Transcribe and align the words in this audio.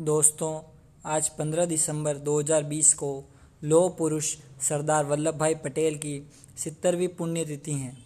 दोस्तों, 0.00 0.62
आज 1.06 1.28
15 1.28 1.64
दिसंबर 1.64 2.16
2020 2.16 2.92
को 2.94 3.24
लौह 3.64 3.88
पुरुष 3.90 4.36
सरदार 4.68 5.04
वल्लभ 5.04 5.34
भाई 5.34 5.54
पटेल 5.54 5.96
की 5.96 6.30
सितरवीं 6.56 7.08
पुण्यतिथि 7.08 7.72
है। 7.72 7.96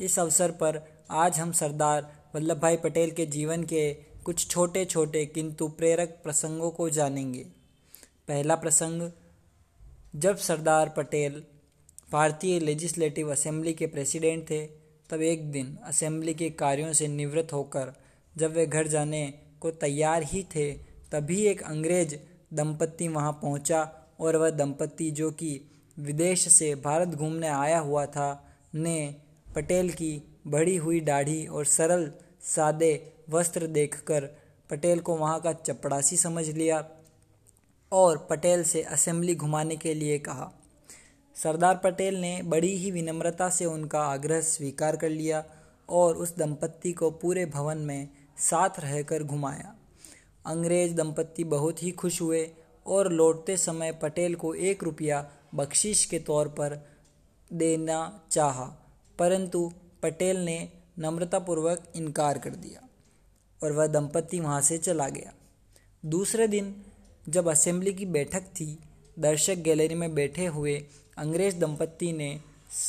इस 0.00 0.18
अवसर 0.18 0.50
पर 0.50 0.80
आज 1.10 1.38
हम 1.38 1.52
सरदार 1.52 2.22
वल्लभ 2.34 2.60
भाई 2.60 2.76
पटेल 2.76 3.10
के 3.10 3.26
जीवन 3.26 3.64
के 3.64 3.92
कुछ 3.94 4.48
छोटे 4.48 4.84
छोटे 4.84 5.26
किंतु 5.26 5.68
प्रेरक 5.68 6.20
प्रसंगों 6.24 6.70
को 6.70 6.88
जानेंगे। 6.90 7.44
पहला 8.28 8.54
प्रसंग, 8.54 9.10
जब 10.16 10.36
सरदार 10.36 10.88
पटेल 10.88 11.42
भारतीय 12.12 12.60
लेजिस्लेटिव 12.60 13.32
असेंबली 13.32 13.72
के 13.72 13.86
प्रेसिडेंट 13.86 14.50
थे, 14.50 14.66
तब 15.10 15.22
एक 15.22 15.52
दिन 15.52 15.78
असेंबली 15.82 16.34
के 16.34 16.50
कार्यों 16.50 16.92
से 16.92 17.08
निवृत्त 17.08 17.52
होकर 17.52 17.92
जब 18.36 18.52
वे 18.52 18.66
घर 18.66 18.86
जाने 18.86 19.34
को 19.60 19.70
तैयार 19.70 20.22
ही 20.22 20.46
थे 20.56 20.93
तभी 21.12 21.40
एक 21.46 21.62
अंग्रेज़ 21.62 22.14
दंपत्ति 22.54 23.08
वहाँ 23.08 23.32
पहुँचा 23.32 23.82
और 24.20 24.36
वह 24.36 24.50
दंपत्ति 24.50 25.10
जो 25.10 25.30
कि 25.30 25.60
विदेश 25.98 26.48
से 26.48 26.74
भारत 26.74 27.08
घूमने 27.08 27.48
आया 27.48 27.78
हुआ 27.78 28.06
था, 28.06 28.44
ने 28.74 29.16
पटेल 29.54 29.90
की 29.90 30.22
बढ़ी 30.46 30.76
हुई 30.76 31.00
दाढ़ी 31.00 31.46
और 31.46 31.64
सरल, 31.64 32.10
सादे 32.40 33.12
वस्त्र 33.30 33.66
देखकर 33.66 34.24
पटेल 34.70 35.00
को 35.00 35.16
वहाँ 35.16 35.40
का 35.40 35.52
चपड़ासी 35.52 36.16
समझ 36.16 36.48
लिया 36.48 36.84
और 37.92 38.26
पटेल 38.30 38.62
से 38.64 38.82
असेंबली 38.82 39.34
घुमाने 39.34 39.76
के 39.76 39.94
लिए 39.94 40.18
कहा। 40.18 40.50
सरदार 41.36 41.76
पटेल 41.76 42.20
ने 42.20 42.42
बड़ी 42.42 42.76
ही 42.76 42.90
विनम्रता 42.90 43.48
से 43.50 43.64
उनका 43.64 44.02
आग्रह 44.02 44.40
स्वीकार 44.40 44.96
कर 44.96 45.08
लिया 45.08 45.44
और 45.88 46.16
उस 46.16 46.36
दंपत्ति 46.36 46.92
को 46.92 47.10
पूरे 47.10 47.46
भवन 47.46 47.78
में 47.78 48.08
साथ 48.38 48.80
रहकर 48.80 49.22
घुमाया। 49.22 49.74
अंग्रेज़ 50.46 50.94
दंपत्ति 50.94 51.44
बहुत 51.44 51.82
ही 51.82 51.90
खुश 51.90 52.20
हुए 52.22 52.48
और 52.86 53.12
लौटते 53.12 53.56
समय 53.56 53.92
पटेल 53.92 54.34
को 54.34 54.54
एक 54.54 54.82
रुपया 54.84 55.26
बख्शिश 55.54 56.04
के 56.04 56.18
तौर 56.18 56.48
पर 56.48 56.78
देना 57.50 58.20
चाहा, 58.30 58.64
परंतु 59.18 59.72
पटेल 60.02 60.44
ने 60.44 60.68
नम्रतापूर्वक 60.98 61.92
इनकार 61.96 62.38
कर 62.38 62.50
दिया 62.50 62.80
और 63.62 63.72
वह 63.72 63.86
दंपत्ति 63.86 64.40
वहाँ 64.40 64.60
से 64.60 64.78
चला 64.78 65.08
गया। 65.08 65.32
दूसरे 66.02 66.48
दिन, 66.48 66.74
जब 67.28 67.48
असेंबली 67.48 67.92
की 67.92 68.06
बैठक 68.06 68.42
थी, 68.54 68.78
दर्शक 69.18 69.54
गैलरी 69.54 69.94
में 69.94 70.14
बैठे 70.14 70.46
हुए 70.46 70.74
अंग्रेज़ 71.18 71.58
दंपत्ति 71.58 72.12
ने 72.12 72.40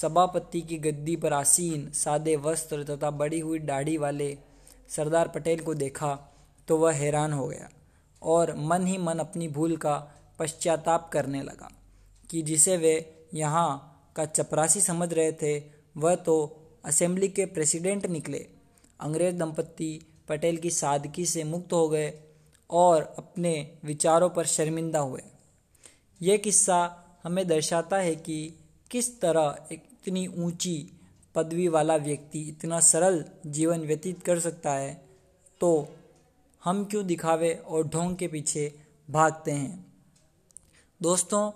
सभापति 0.02 0.62
की 0.62 0.78
गद्दी 0.78 1.16
पर 1.16 1.34
आसीन, 1.34 1.90
सादे 1.92 2.36
वस्त्र 2.36 2.84
तथा 2.84 3.12
बड़ी 3.12 3.40
हुई 3.40 3.60
दाढ़ी 3.60 3.98
वाले 3.98 4.38
सरदार 4.90 5.28
पटेल 5.28 5.60
को 5.60 5.74
देखा 5.74 6.18
तो 6.68 6.78
वह 6.78 6.94
हैरान 6.94 7.34
हो 7.34 7.48
गया 7.48 7.70
और 8.22 8.56
मन 8.56 8.86
ही 8.88 8.98
मन 8.98 9.20
अपनी 9.20 9.48
भूल 9.48 9.76
का 9.78 9.96
पश्चाताप 10.40 11.10
करने 11.14 11.42
लगा 11.42 11.70
कि 12.30 12.42
जिसे 12.42 12.78
वे 12.78 12.94
यहाँ 13.34 13.92
का 14.16 14.26
चपरासी 14.26 14.82
समझ 14.82 15.14
रहे 15.14 15.32
थे, 15.32 15.58
वह 15.98 16.16
तो 16.16 16.36
असेंबली 16.86 17.28
के 17.28 17.46
प्रेसिडेंट 17.46 18.06
निकले। 18.06 18.46
अंग्रेज़ 19.00 19.36
दंपत्ति 19.36 20.00
पटेल 20.30 20.58
की 20.58 20.70
सादगी 20.70 21.26
से 21.26 21.44
मुक्त 21.44 21.74
हो 21.74 21.88
गए 21.90 22.14
और 22.70 23.16
अपने 23.18 23.54
विचारों 23.84 24.30
पर 24.30 24.46
शर्मिंदा 24.46 25.00
हुए। 25.00 25.22
यह 26.22 26.38
किस्सा 26.38 26.78
हमें 27.24 27.48
दर्शाता 27.48 27.98
है 27.98 28.16
कि 28.16 28.38
किस 28.92 29.20
तरह 29.22 29.68
इतनी 29.72 30.26
ऊँची 30.28 30.78
पदवी 31.36 31.68
वाला 31.68 31.96
व्यक्ति 31.96 32.40
इतना 32.42 32.80
सरल 32.80 33.24
जीवन 33.46 33.80
व्यतीत 33.80 34.24
कर 34.24 34.40
सकता 34.40 34.74
है 34.74 34.94
तो 35.62 35.72
हम 36.66 36.86
क्यों 36.86 37.06
दिखावे 37.06 37.54
और 37.54 37.88
ढोंग 37.88 38.16
के 38.16 38.28
पीछे 38.28 38.80
भागते 39.10 39.52
हैं? 39.52 39.94
दोस्तों, 41.02 41.52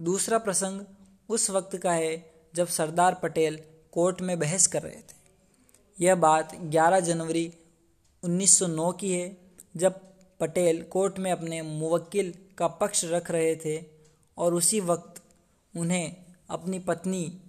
दूसरा 0.00 0.38
प्रसंग 0.38 0.80
उस 1.28 1.50
वक्त 1.50 1.76
का 1.76 1.92
है 1.92 2.32
जब 2.54 2.66
सरदार 2.66 3.14
पटेल 3.14 3.62
कोर्ट 3.92 4.20
में 4.20 4.38
बहस 4.38 4.66
कर 4.66 4.82
रहे 4.82 4.96
थे। 4.96 5.14
यह 6.00 6.14
बात 6.14 6.54
11 6.54 7.00
जनवरी 7.00 7.54
1909 8.24 8.92
की 8.92 9.12
है, 9.12 9.36
जब 9.76 10.00
पटेल 10.40 10.82
कोर्ट 10.82 11.18
में 11.18 11.32
अपने 11.32 11.62
मुवक्किल 11.62 12.34
का 12.58 12.68
पक्ष 12.68 13.04
रख 13.04 13.30
रहे 13.30 13.56
थे 13.56 13.84
और 14.38 14.54
उसी 14.54 14.80
वक्त 14.80 15.22
उन्हें 15.76 16.16
अपनी 16.50 16.78
पत्नी 16.78 17.40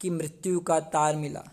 की 0.00 0.10
मृत्यु 0.10 0.60
का 0.60 0.80
तार 0.80 1.16
मिला। 1.16 1.44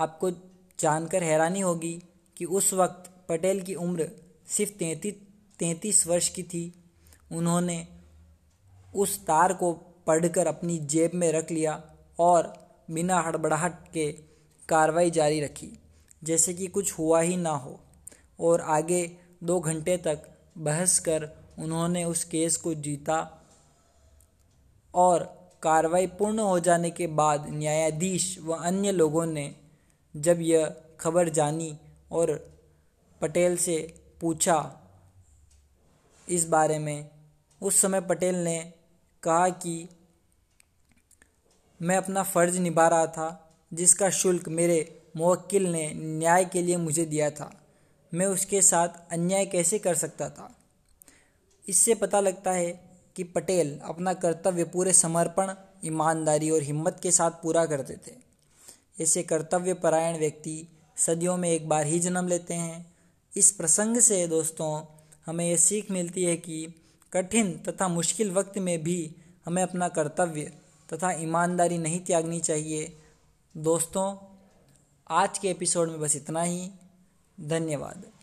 आपको 0.00 0.30
जानकर 0.78 1.22
हैरानी 1.22 1.60
होगी 1.60 2.02
कि 2.36 2.44
उस 2.44 2.72
वक्त 2.72 3.09
पटेल 3.30 3.62
की 3.62 3.74
उम्र 3.74 4.08
सिर्फ़ 4.48 4.72
तैंतीस 4.72 5.14
तैंतीस 5.58 6.06
वर्ष 6.06 6.28
की 6.28 6.42
थी। 6.42 6.62
उन्होंने 7.32 7.86
उस 8.94 9.18
तार 9.20 9.52
को 9.52 9.72
पढ़कर 10.06 10.46
अपनी 10.46 10.78
जेब 10.78 11.10
में 11.14 11.32
रख 11.32 11.50
लिया 11.50 11.82
और 12.18 12.52
बिना 12.90 13.20
हड़बड़ाहट 13.20 13.72
के 13.92 14.12
कार्रवाई 14.68 15.10
जारी 15.10 15.40
रखी, 15.40 15.78
जैसे 16.24 16.54
कि 16.54 16.66
कुछ 16.66 16.92
हुआ 16.98 17.20
ही 17.20 17.36
ना 17.36 17.50
हो। 17.50 17.80
और 18.40 18.60
आगे 18.60 19.16
दो 19.44 19.60
घंटे 19.60 19.96
तक 19.96 20.22
बहस 20.58 20.98
कर 20.98 21.28
उन्होंने 21.58 22.04
उस 22.04 22.24
केस 22.24 22.56
को 22.56 22.74
जीता 22.74 23.46
और 24.94 25.22
कार्रवाई 25.62 26.06
पूर्ण 26.06 26.38
हो 26.38 26.58
जाने 26.60 26.90
के 26.90 27.06
बाद 27.06 27.46
न्यायाधीश 27.50 28.38
व 28.40 28.54
अन्य 28.54 28.92
लोगों 28.92 29.26
ने 29.26 29.54
जब 30.16 30.40
यह 30.40 30.74
खबर 31.00 31.28
जानी 31.28 31.78
और 32.12 32.49
पटेल 33.20 33.56
से 33.56 34.04
पूछा 34.20 34.80
इस 36.28 36.48
बारे 36.48 36.78
में। 36.78 37.10
उस 37.62 37.80
समय 37.80 38.00
पटेल 38.00 38.34
ने 38.34 38.72
कहा 39.22 39.48
कि 39.48 39.88
मैं 41.82 41.96
अपना 41.96 42.22
फ़र्ज़ 42.22 42.58
निभा 42.58 42.88
रहा 42.88 43.06
था, 43.06 43.58
जिसका 43.72 44.10
शुल्क 44.10 44.48
मेरे 44.48 45.02
मुवक्किल 45.16 45.72
ने 45.72 45.92
न्याय 45.94 46.44
के 46.44 46.62
लिए 46.62 46.76
मुझे 46.76 47.04
दिया 47.04 47.30
था। 47.30 47.66
मैं 48.14 48.26
उसके 48.26 48.62
साथ 48.62 48.88
अन्याय 49.10 49.46
कैसे 49.46 49.78
कर 49.78 49.94
सकता 49.94 50.30
था? 50.30 50.56
इससे 51.68 51.94
पता 51.94 52.20
लगता 52.20 52.52
है 52.52 52.90
कि 53.16 53.24
पटेल 53.24 53.78
अपना 53.78 54.14
कर्तव्य 54.14 54.64
पूरे 54.64 54.92
समर्पण, 54.92 55.54
ईमानदारी 55.84 56.50
और 56.50 56.62
हिम्मत 56.62 57.00
के 57.02 57.10
साथ 57.10 57.30
पूरा 57.30 57.66
करते 57.66 57.94
थे। 57.94 58.30
ऐसे 59.02 59.22
कर्तव्य 59.22 59.74
परायण 59.74 60.18
व्यक्ति 60.18 60.68
सदियों 60.96 61.36
में 61.36 61.50
एक 61.50 61.68
बार 61.68 61.86
ही 61.86 61.98
जन्म 61.98 62.28
लेते 62.28 62.54
हैं। 62.54 62.89
इस 63.36 63.52
प्रसंग 63.52 63.96
से, 63.96 64.26
दोस्तों, 64.26 64.86
हमें 65.26 65.48
ये 65.48 65.56
सीख 65.56 65.90
मिलती 65.90 66.24
है 66.24 66.36
कि 66.36 66.74
कठिन 67.12 67.58
तथा 67.58 67.88
मुश्किल 67.88 68.30
वक्त 68.30 68.58
में 68.58 68.82
भी 68.82 69.14
हमें 69.46 69.62
अपना 69.62 69.88
कर्तव्य 69.88 70.52
तथा 70.92 71.12
ईमानदारी 71.12 71.78
नहीं 71.78 72.00
त्यागनी 72.00 72.40
चाहिए। 72.40 72.98
दोस्तों, 73.56 74.16
आज 75.10 75.38
के 75.38 75.48
एपिसोड 75.48 75.88
में 75.88 76.00
बस 76.00 76.16
इतना 76.16 76.42
ही। 76.42 76.70
धन्यवाद। 77.40 78.19